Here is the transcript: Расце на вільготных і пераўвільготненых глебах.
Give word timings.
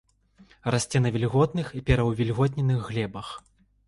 Расце 0.75 1.01
на 1.05 1.11
вільготных 1.17 1.67
і 1.79 1.81
пераўвільготненых 1.89 2.81
глебах. 2.89 3.29